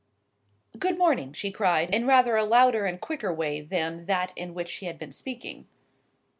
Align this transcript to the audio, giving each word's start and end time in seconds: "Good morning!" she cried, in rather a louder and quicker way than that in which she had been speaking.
"Good 0.79 0.97
morning!" 0.97 1.31
she 1.31 1.51
cried, 1.51 1.93
in 1.93 2.07
rather 2.07 2.35
a 2.35 2.43
louder 2.43 2.85
and 2.87 2.99
quicker 2.99 3.31
way 3.31 3.61
than 3.61 4.07
that 4.07 4.33
in 4.35 4.55
which 4.55 4.69
she 4.69 4.87
had 4.87 4.97
been 4.97 5.11
speaking. 5.11 5.67